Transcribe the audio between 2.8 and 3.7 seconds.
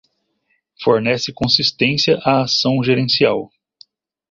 gerencial